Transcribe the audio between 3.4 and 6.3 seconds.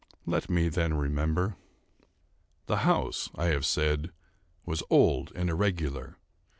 have said, was old and irregular.